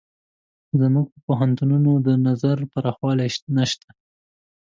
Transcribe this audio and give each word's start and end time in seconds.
زموږ 0.79 1.05
په 1.13 1.17
پوهنتونونو 1.27 1.91
د 2.07 2.09
نظر 2.27 2.57
پراخوالی 2.71 3.29
نشته. 3.57 3.89